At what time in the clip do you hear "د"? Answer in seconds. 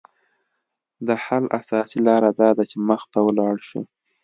1.07-1.09